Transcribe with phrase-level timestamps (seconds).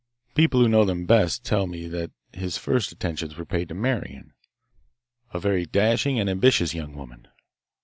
[0.33, 4.33] "People who know them best tell me that his first attentions were paid to Marian,
[5.31, 7.27] a very dashing and ambitious young woman.